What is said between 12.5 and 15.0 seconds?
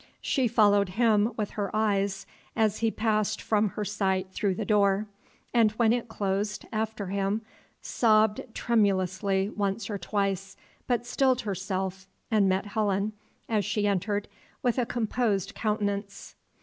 Helen, as she entered, with a